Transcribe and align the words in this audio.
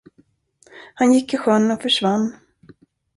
Han 0.95 1.13
gick 1.13 1.33
i 1.33 1.37
sjön 1.37 1.71
och 1.71 1.81
försvann. 1.81 2.35